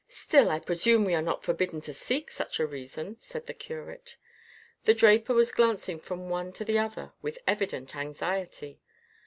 "Still 0.07 0.49
I 0.49 0.57
presume 0.59 1.05
we 1.05 1.13
are 1.13 1.21
not 1.21 1.43
forbidden 1.43 1.79
to 1.81 1.93
seek 1.93 2.31
such 2.31 2.59
a 2.59 2.65
reason," 2.65 3.17
said 3.19 3.45
the 3.45 3.53
curate. 3.53 4.17
The 4.85 4.95
draper 4.95 5.35
was 5.35 5.51
glancing 5.51 5.99
from 5.99 6.21
the 6.21 6.29
one 6.29 6.51
to 6.53 6.65
the 6.65 6.79
other 6.79 7.13
with 7.21 7.37
evident 7.45 7.95
anxiety. 7.95 8.81